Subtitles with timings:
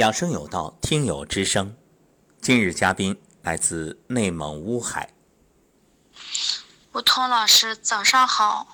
[0.00, 1.76] 养生有道，听友之声。
[2.40, 5.12] 今日嘉宾来自内蒙乌海。
[6.94, 8.66] 吴彤老师，早上好。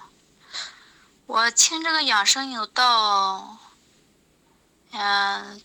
[1.26, 3.58] 我听这个养生有道，
[4.92, 5.60] 嗯，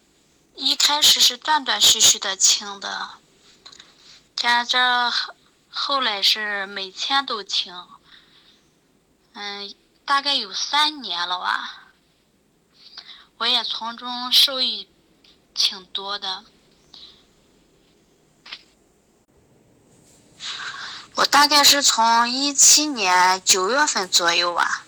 [0.56, 3.12] 一开始是断断续续的听的，
[4.34, 5.14] 但这
[5.70, 7.86] 后来是每天都听，
[9.34, 9.76] 嗯，
[10.06, 11.92] 大概有三年了吧。
[13.38, 14.90] 我也从中受益
[15.62, 16.44] 挺多的。
[21.14, 24.84] 我大概是从一七年九月份左右吧，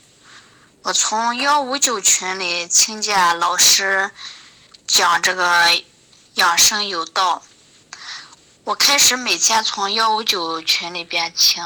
[0.81, 4.09] 我从幺五九群里听见老师
[4.87, 5.83] 讲这个
[6.33, 7.43] 养生有道，
[8.63, 11.63] 我开始每天从幺五九群里边听，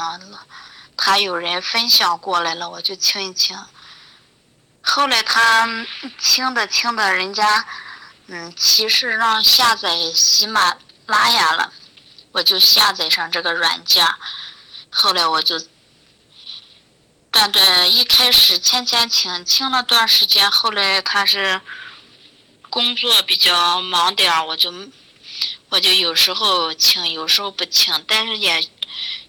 [0.98, 3.58] 他有人分享过来了，我就听一听。
[4.82, 5.66] 后来他
[6.20, 7.66] 听着听着，人家
[8.30, 11.72] 嗯提示让下载喜马拉雅了，
[12.32, 14.06] 我就下载上这个软件。
[14.90, 15.58] 后来我就
[17.30, 21.58] 断断一开始天天听，听了段时间，后来他是
[22.68, 24.72] 工作比较忙点，我就
[25.70, 28.62] 我就有时候听，有时候不听，但是也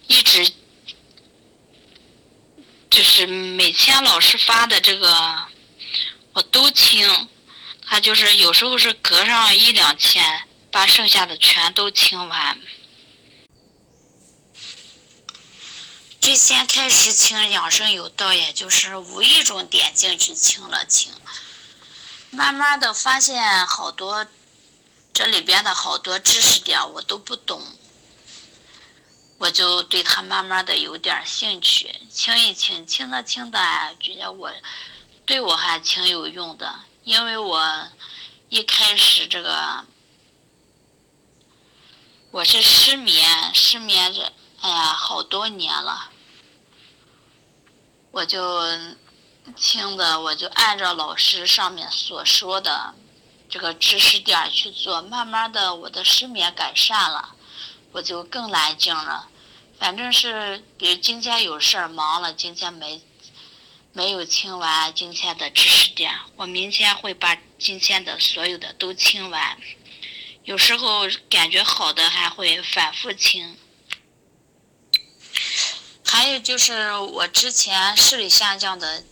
[0.08, 0.52] 一直。
[2.90, 5.46] 就是每天老师发的这个，
[6.32, 7.08] 我都听。
[7.92, 12.56] 他就是有时候是隔上一两天，把剩下的全都听完。
[16.20, 21.12] 最先开始听养生有道，也就是无意中点进去听了听，
[22.30, 24.24] 慢慢的发现好多
[25.12, 27.60] 这里边的好多知识点我都不懂。
[29.38, 33.58] 我就对他慢慢的有点兴趣，听一听，听着听着，
[33.98, 34.52] 觉得我
[35.26, 36.84] 对我还挺有用的。
[37.02, 37.88] 因为我
[38.48, 39.84] 一开始这个
[42.30, 46.10] 我是失眠，失眠这哎呀好多年了，
[48.10, 48.62] 我就
[49.56, 52.94] 听的，我就按照老师上面所说的
[53.48, 57.34] 这个知识点去做，慢慢的我的失眠改善了。
[57.92, 59.28] 我就更来劲了，
[59.76, 63.02] 反正是比如今天有事儿忙了，今天没
[63.92, 69.58] 没有听完今天的知识点，我明天会把今天的所有的都听完。
[70.44, 73.58] 有时候感觉好的还会反复听。
[76.04, 79.04] 还有就是我之前视力下降的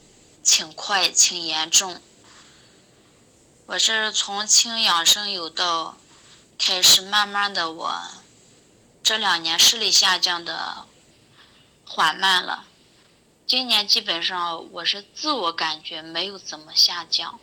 [0.42, 2.00] 挺快挺严重，
[3.66, 5.98] 我是从听养生有道
[6.56, 8.00] 开始，慢慢的我。
[9.02, 10.86] 这两年视力下降的
[11.84, 12.64] 缓慢了，
[13.48, 17.40] 今年基本上我是自我感觉没有怎么下降，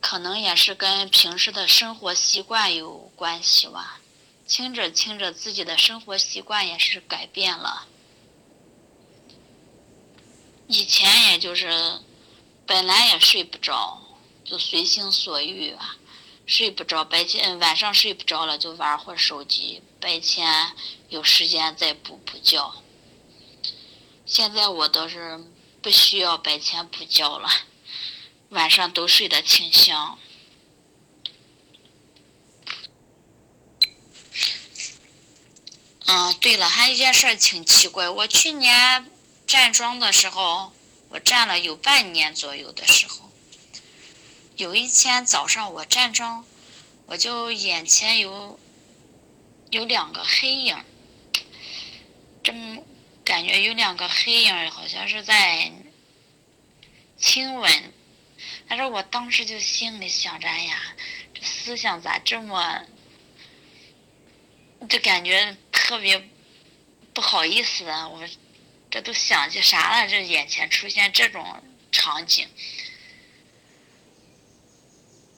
[0.00, 4.00] 可能也是跟平时的生活习惯有关系吧。
[4.48, 7.86] 听着听着，自己的生活习惯也是改变了，
[10.66, 12.00] 以前也就是
[12.66, 14.02] 本来也睡不着，
[14.44, 15.94] 就随心所欲啊。
[16.46, 20.72] 睡不着，白天晚上睡不着了就玩会儿手机，白天
[21.08, 22.72] 有时间再补补觉。
[24.34, 25.44] 现在我倒是
[25.80, 27.48] 不需要白天补觉了，
[28.48, 30.18] 晚上都睡得挺香。
[36.06, 39.08] 嗯，对了，还有一件事挺奇怪，我去年
[39.46, 40.72] 站桩的时候，
[41.10, 43.30] 我站了有半年左右的时候。
[44.56, 46.44] 有一天早上我站桩，
[47.06, 48.58] 我就眼前有
[49.70, 50.76] 有两个黑影，
[53.34, 55.72] 感觉有两个黑影，好像是在
[57.18, 57.92] 亲吻。
[58.68, 60.80] 但是我当时就心里想着，哎呀，
[61.34, 62.80] 这思想咋这么，
[64.88, 66.28] 就感觉特别
[67.12, 68.06] 不好意思啊！
[68.06, 68.24] 我
[68.88, 70.08] 这都想起啥了？
[70.08, 72.48] 这眼前出现这种场景。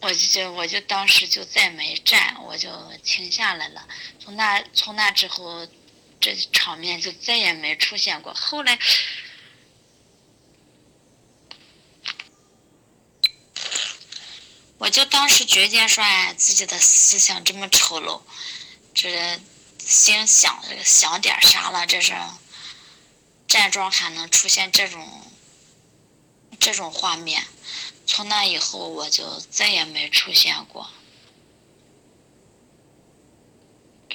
[0.02, 2.70] 我就我就当时就再没站，我就
[3.02, 3.88] 停下来了。
[4.20, 5.66] 从那从那之后，
[6.26, 8.34] 这场面就再也没出现过。
[8.34, 8.76] 后来，
[14.78, 18.23] 我就当时觉得说，哎，自己的思想这么丑陋，
[18.93, 19.40] 这
[19.78, 21.87] 心想想点啥了？
[21.87, 22.12] 这是
[23.46, 25.31] 站桩还能出现这种
[26.58, 27.46] 这种画面？
[28.05, 30.90] 从那以后，我就再也没出现过。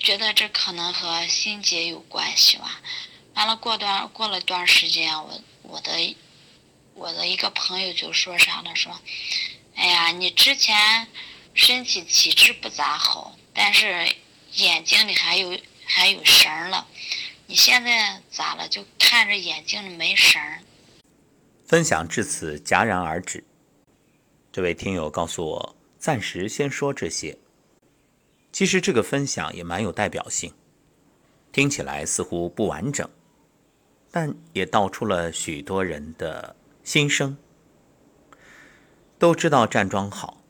[0.02, 2.82] 觉得这可能和心结有关系吧。
[3.36, 6.16] 完了，过段过了段时间，我我的
[6.94, 9.00] 我的一个朋友就说啥了，说
[9.76, 11.08] ：“哎呀，你之前
[11.54, 14.16] 身体体质不咋好，但是
[14.54, 16.88] 眼睛里还有还有神了。
[17.46, 18.68] 你现在咋了？
[18.68, 20.42] 就看着眼睛里没神。
[21.68, 23.44] 分享至此戛然而止。
[24.52, 27.38] 这位听友告诉我，暂时先说这些。
[28.52, 30.54] 其实这个分享也蛮有代表性，
[31.52, 33.10] 听起来似乎不完整，
[34.12, 37.38] 但也道出了许多人的心声。
[39.18, 40.44] 都知道站桩好，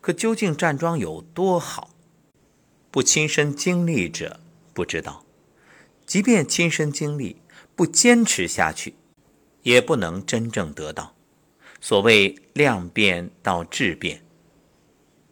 [0.00, 1.90] 可究竟站桩有多好？
[2.90, 4.40] 不亲身经历者
[4.72, 5.24] 不知道。
[6.06, 7.42] 即便亲身经历，
[7.74, 8.94] 不坚持下去，
[9.62, 11.14] 也不能真正得到。
[11.80, 14.25] 所谓量变到质变。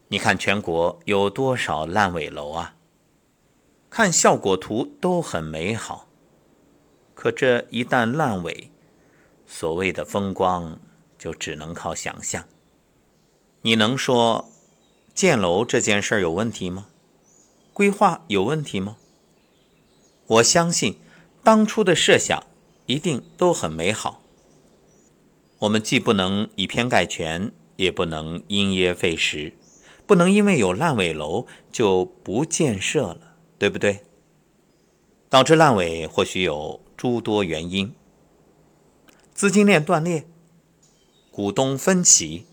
[0.09, 2.75] 你看全国有多少烂尾楼啊？
[3.89, 6.07] 看效果图都很美好，
[7.13, 8.69] 可这一旦烂尾，
[9.47, 10.79] 所谓的风光
[11.17, 12.45] 就只能靠想象。
[13.61, 14.49] 你能说
[15.13, 16.87] 建楼这件事有问题吗？
[17.73, 18.97] 规划有问题吗？
[20.27, 20.99] 我相信
[21.43, 22.43] 当初的设想
[22.85, 24.21] 一定都很美好。
[25.59, 29.53] 我们既不能以偏概全，也不能因噎废食。
[30.07, 34.03] 不能因为有烂尾楼就不建设了，对不对？
[35.29, 37.93] 导致烂尾或许有诸多原因：
[39.33, 40.27] 资金链断裂、
[41.31, 42.45] 股东分歧。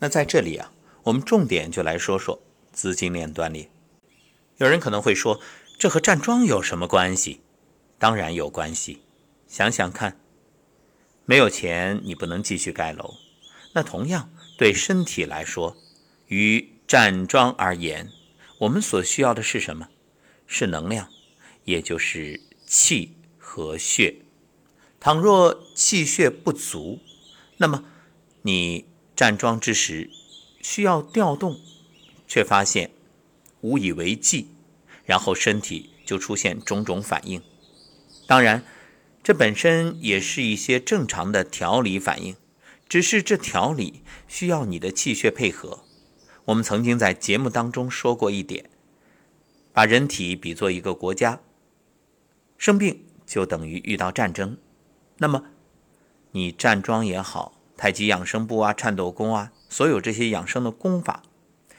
[0.00, 0.72] 那在这里啊，
[1.04, 2.40] 我们重点就来说说
[2.72, 3.70] 资金链断裂。
[4.56, 5.40] 有人可能会说，
[5.78, 7.40] 这和站桩有什么关系？
[7.98, 9.02] 当然有关系。
[9.46, 10.20] 想想看，
[11.24, 13.14] 没有钱你不能继续盖楼。
[13.72, 14.28] 那同样
[14.58, 15.76] 对身体来说。
[16.28, 18.10] 于站桩而言，
[18.60, 19.88] 我们所需要的是什么？
[20.46, 21.10] 是能量，
[21.64, 24.16] 也就是气和血。
[25.00, 27.00] 倘若气血不足，
[27.58, 27.84] 那么
[28.42, 30.10] 你站桩之时
[30.62, 31.60] 需要调动，
[32.26, 32.90] 却发现
[33.60, 34.48] 无以为继，
[35.04, 37.42] 然后身体就出现种种反应。
[38.26, 38.64] 当然，
[39.22, 42.36] 这本身也是一些正常的调理反应，
[42.88, 45.84] 只是这调理需要你的气血配合。
[46.48, 48.70] 我们曾经在节目当中说过一点，
[49.74, 51.40] 把人体比作一个国家，
[52.56, 54.56] 生病就等于遇到战争。
[55.18, 55.44] 那么，
[56.30, 61.22] 你站桩也好，太极养生步啊、颤抖功啊，所有这些养生的功法，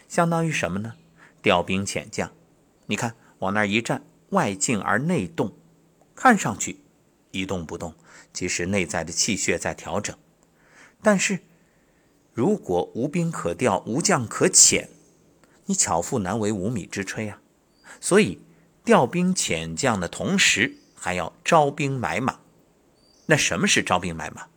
[0.08, 0.94] 相当于什么呢？
[1.42, 2.32] 调兵遣将。
[2.86, 5.52] 你看，往那儿一站，外静而内动，
[6.14, 6.80] 看上去
[7.32, 7.96] 一动不动，
[8.32, 10.16] 其实内在的气血在调整，
[11.02, 11.40] 但是。
[12.34, 14.88] 如果无兵可调，无将可遣，
[15.66, 17.42] 你巧妇难为无米之炊啊！
[18.00, 18.40] 所以
[18.86, 22.40] 调兵遣将的同时，还要招兵买马。
[23.26, 24.48] 那什么是招兵买马？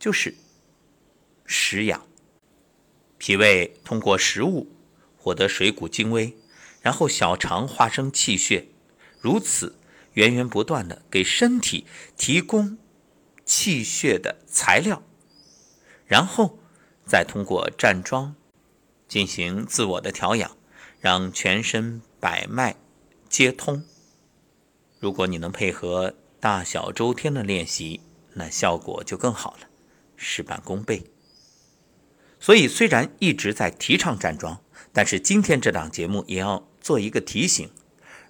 [0.00, 0.34] 就是
[1.44, 2.04] 食养。
[3.18, 4.66] 脾胃通过食物
[5.16, 6.36] 获得水谷精微，
[6.80, 8.66] 然后小肠化生气血，
[9.20, 9.76] 如此
[10.14, 11.86] 源源不断的给身体
[12.16, 12.78] 提供
[13.44, 15.02] 气血的材料，
[16.06, 16.58] 然后。
[17.08, 18.34] 再通过站桩
[19.08, 20.54] 进行自我的调养，
[21.00, 22.76] 让全身百脉
[23.30, 23.82] 皆通。
[25.00, 28.02] 如果你能配合大小周天的练习，
[28.34, 29.68] 那效果就更好了，
[30.16, 31.04] 事半功倍。
[32.38, 34.60] 所以，虽然一直在提倡站桩，
[34.92, 37.70] 但是今天这档节目也要做一个提醒：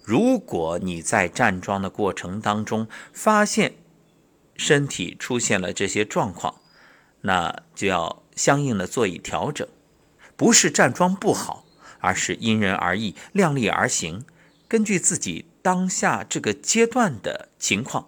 [0.01, 3.75] 如果你在站桩的过程当中发现
[4.55, 6.61] 身体出现了这些状况，
[7.19, 8.23] 那就要。
[8.39, 9.67] 相应的做以调整，
[10.37, 11.65] 不是站桩不好，
[11.99, 14.23] 而是因人而异，量力而行，
[14.65, 18.07] 根据自己当下这个阶段的情况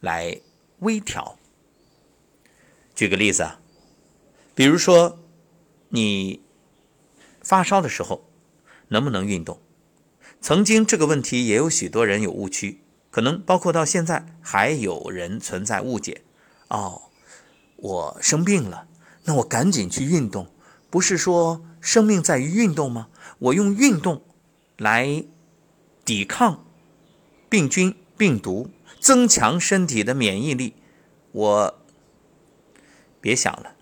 [0.00, 0.40] 来
[0.80, 1.38] 微调。
[2.96, 3.60] 举个例子啊，
[4.56, 5.20] 比如说
[5.90, 6.42] 你
[7.40, 8.28] 发烧的时候
[8.88, 9.62] 能不能运动？
[10.40, 16.22] 曾经这个问题也有许多人有误区，可能包括到现在还有人存在误解。
[16.66, 17.02] 哦，
[17.76, 18.88] 我生病了。
[19.24, 20.48] 那我赶紧去运动，
[20.88, 23.08] 不是说生命在于运动吗？
[23.38, 24.22] 我用运动
[24.76, 25.24] 来
[26.04, 26.66] 抵抗
[27.48, 30.74] 病菌、病毒，增强身体的免疫力。
[31.32, 31.80] 我
[33.20, 33.76] 别想了，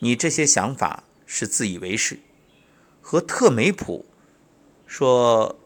[0.00, 2.18] 你这些想法是自以为是，
[3.00, 4.06] 和特梅普
[4.86, 5.58] 说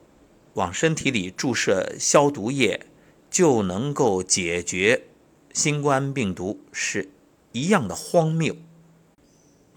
[0.55, 2.87] 往身体里注射消毒液
[3.31, 5.05] 就能够解决
[5.53, 7.11] 新冠病毒是
[7.53, 8.55] 一样的荒谬。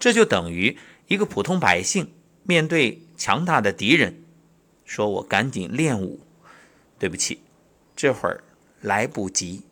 [0.02, 4.24] 这就等于一个普通百姓面对强大的敌人，
[4.84, 6.26] 说我赶紧练武。
[6.98, 7.38] 对不起，
[7.94, 8.42] 这会儿
[8.80, 9.62] 来不及。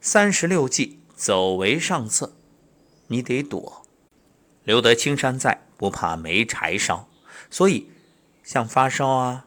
[0.00, 2.34] 三十六计，走为上策，
[3.06, 3.86] 你得躲。
[4.64, 7.08] 留得青山在，不怕没柴烧。
[7.48, 7.88] 所以
[8.42, 9.46] 像发烧啊、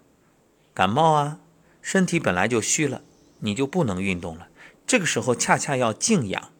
[0.73, 1.41] 感冒啊，
[1.81, 3.01] 身体本来就虚了，
[3.39, 4.47] 你就不能运动了。
[4.87, 6.53] 这个时候恰恰要静养，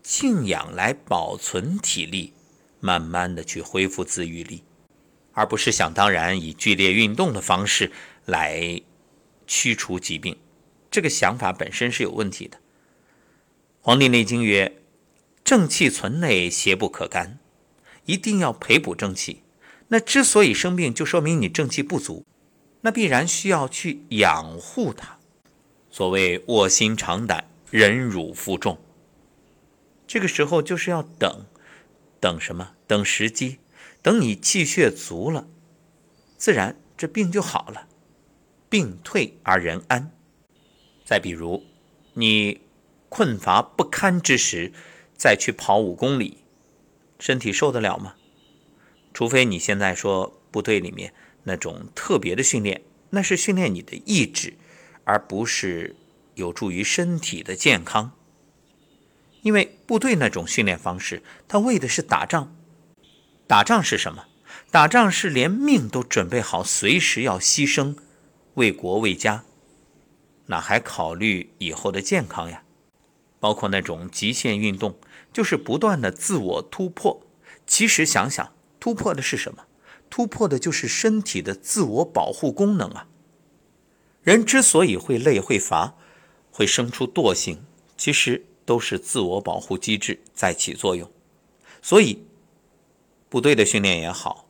[0.00, 2.34] 静养来保存体力，
[2.82, 4.64] 慢慢的去恢复自愈力，
[5.32, 7.92] 而不是想当然以剧烈运动的方式
[8.26, 8.82] 来
[9.46, 10.36] 驱除疾病。
[10.90, 12.58] 这个想法本身是有问题的。
[13.80, 14.82] 《黄帝内经》曰
[15.44, 17.38] ：“正气存内，邪不可干。”
[18.04, 19.44] 一定要培补正气。
[19.88, 22.26] 那之所以生病，就说明你正气不足，
[22.80, 25.18] 那必然需要去养护它。
[25.88, 28.78] 所谓卧薪尝胆，忍辱负重。
[30.06, 31.46] 这个时候就是要等，
[32.22, 32.76] 等什么？
[32.86, 33.58] 等时机，
[34.00, 35.48] 等你气血足了，
[36.38, 37.88] 自然这病就好了，
[38.70, 40.12] 病退而人安。
[41.04, 41.64] 再比如，
[42.14, 42.60] 你
[43.08, 44.72] 困乏不堪之时，
[45.16, 46.44] 再去跑五公里，
[47.18, 48.14] 身体受得了吗？
[49.12, 51.12] 除非你现在说部队里面
[51.42, 54.54] 那种特别的训练，那是训练你的意志，
[55.02, 55.96] 而不是
[56.36, 58.12] 有助于身体的健康。
[59.42, 62.56] 因为部队那种训练方式，他为的是打仗。
[63.46, 64.24] 打仗是什么？
[64.70, 67.96] 打仗是连命都准备好，随时要牺牲，
[68.54, 69.44] 为国为家。
[70.46, 72.62] 哪还考虑以后的健康呀？
[73.38, 74.98] 包括那种极限运动，
[75.32, 77.26] 就是不断的自我突破。
[77.66, 79.64] 其实想想，突破的是什么？
[80.08, 83.08] 突破的就是身体的自我保护功能啊。
[84.22, 85.94] 人之所以会累、会乏、
[86.50, 87.64] 会生出惰性，
[87.96, 91.10] 其实都是自我保护机制在起作用。
[91.80, 92.24] 所以，
[93.28, 94.46] 部队的训练也好，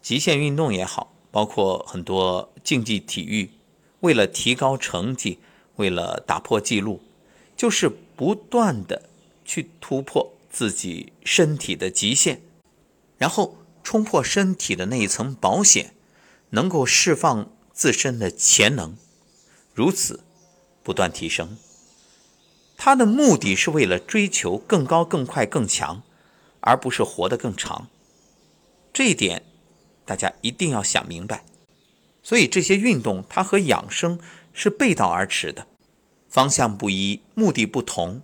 [0.00, 3.50] 极限运动也好，包括很多竞技体育。
[4.00, 5.38] 为了提高成绩，
[5.76, 7.00] 为了打破记录，
[7.56, 9.08] 就是不断的
[9.44, 12.42] 去突破自己身体的极限，
[13.16, 15.94] 然后冲破身体的那一层保险，
[16.50, 18.94] 能够释放自身的潜能，
[19.72, 20.22] 如此
[20.82, 21.56] 不断提升。
[22.76, 26.02] 他的目的是为了追求更高、更快、更强，
[26.60, 27.88] 而不是活得更长。
[28.92, 29.44] 这一点
[30.04, 31.44] 大家一定要想明白。
[32.22, 34.18] 所以这些运动，它和养生
[34.52, 35.66] 是背道而驰的，
[36.28, 38.22] 方向不一，目的不同，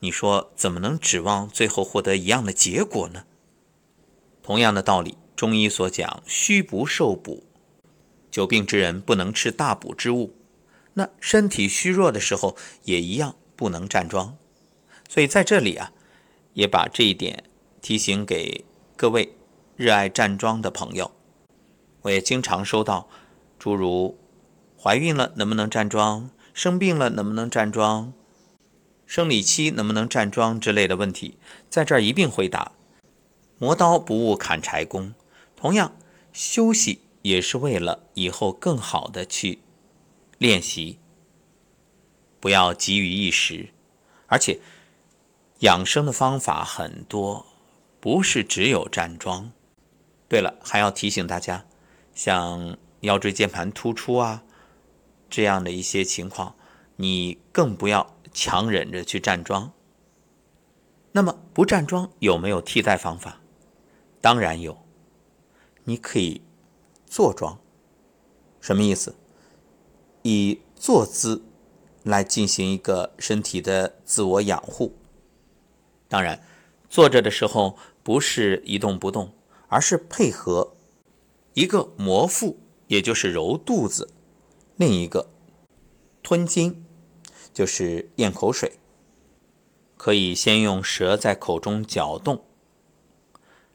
[0.00, 3.24] 你说怎么能指望最后获得一样的结果呢？
[4.42, 7.44] 同样的道理，中医所讲“虚不受补”，
[8.30, 10.34] 久病之人不能吃大补之物，
[10.94, 14.36] 那身体虚弱的时候也一样不能站桩。
[15.08, 15.92] 所以在这里啊，
[16.54, 17.44] 也把这一点
[17.80, 18.64] 提醒给
[18.96, 19.36] 各位
[19.76, 21.10] 热爱站桩的朋友。
[22.02, 23.08] 我也经常收到。
[23.56, 24.18] 诸如
[24.78, 28.12] 怀孕了能不能站桩，生病了能不能站桩，
[29.06, 31.38] 生理期能不能站桩之类的问题，
[31.70, 32.72] 在这儿一并回答。
[33.58, 35.14] 磨刀不误砍柴工，
[35.56, 35.96] 同样
[36.30, 39.60] 休息也是为了以后更好的去
[40.36, 40.98] 练习，
[42.44, 43.70] 不要急于一时。
[44.26, 44.60] 而且
[45.60, 47.46] 养生的方法很多，
[48.00, 49.50] 不是只有站桩。
[50.28, 51.64] 对了，还要提醒大家，
[52.14, 52.76] 像。
[53.00, 54.44] 腰椎间盘突出啊，
[55.28, 56.56] 这样的一些情况，
[56.96, 59.72] 你更不要强忍着去站桩。
[61.12, 63.42] 那么不站桩有没有替代方法？
[64.22, 64.78] 当然有，
[65.84, 66.40] 你可以
[67.04, 67.58] 坐桩。
[68.58, 69.14] 什么意思？
[70.22, 71.44] 以坐姿
[72.04, 74.94] 来进行一个身体的自我养护。
[76.08, 76.40] 当然，
[76.88, 79.32] 坐着的时候不是一动不动，
[79.66, 80.76] 而是配合
[81.54, 82.60] 一个摩腹。
[82.86, 84.10] 也就是揉肚子，
[84.76, 85.30] 另一个
[86.22, 86.84] 吞津，
[87.54, 88.72] 就是咽口水。
[89.96, 92.44] 可以先用舌在口中搅动，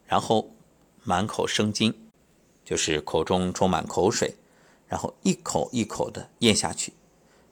[0.05, 0.51] 然后
[1.03, 1.91] 满口生津，
[2.63, 4.35] 就是口中充满口水，
[4.87, 6.93] 然后一口一口的咽下去。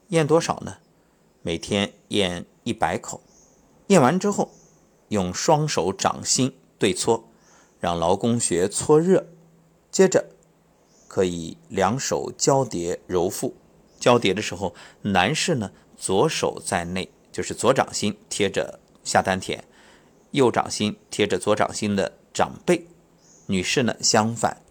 [0.10, 0.78] 咽多少呢？
[1.42, 3.22] 每天咽一百口。
[3.88, 4.52] 咽完之后，
[5.10, 7.28] 用双手掌心对搓，
[7.80, 9.28] 让劳宫穴搓热，
[9.92, 10.30] 接着。
[11.08, 13.56] 可以两手交叠揉腹，
[13.98, 19.64] 交叠的时候，男士呢左手在内，就是左掌心贴着下丹田，
[20.32, 22.84] 右掌心贴着左掌心的掌背；
[23.48, 24.62] 女士呢相反，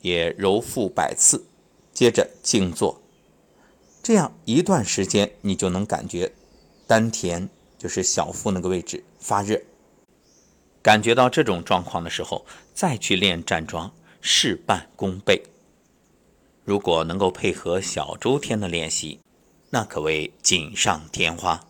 [0.00, 1.44] 也揉腹百次，
[1.92, 3.02] 接着静坐，
[4.04, 6.30] 这样一段时间，你就能感觉
[6.86, 9.58] 丹田就是小腹那个位置发热。
[10.82, 12.44] 感觉到这种状况的时候，
[12.74, 13.90] 再去练站桩。
[14.20, 15.42] 事半功倍。
[16.64, 19.20] 如果能够配合小周天的练习，
[19.70, 21.66] 那可谓锦上添花。